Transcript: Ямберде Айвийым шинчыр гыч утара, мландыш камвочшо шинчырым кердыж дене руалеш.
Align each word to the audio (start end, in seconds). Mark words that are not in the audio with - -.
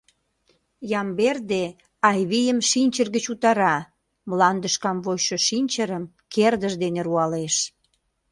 Ямберде 0.99 1.63
Айвийым 2.09 2.59
шинчыр 2.69 3.07
гыч 3.15 3.25
утара, 3.33 3.77
мландыш 4.29 4.75
камвочшо 4.83 5.37
шинчырым 5.47 6.03
кердыж 6.33 6.73
дене 6.83 7.01
руалеш. 7.07 7.55